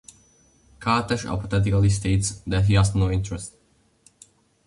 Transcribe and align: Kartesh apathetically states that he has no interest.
Kartesh 0.79 1.27
apathetically 1.27 1.91
states 1.91 2.41
that 2.47 2.65
he 2.65 2.73
has 2.73 2.95
no 2.95 3.11
interest. 3.11 3.53